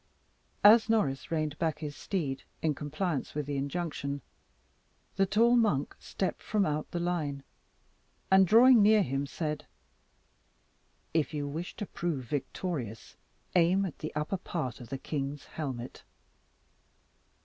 [0.63, 4.21] As Norris reined back his steed, in compliance with the injunction,
[5.15, 7.43] the tall monk stepped from out the line,
[8.31, 9.67] and drawing near him, said,
[11.13, 13.15] "If you wish to prove victorious,
[13.55, 16.01] aim at the upper part of the king's helmet."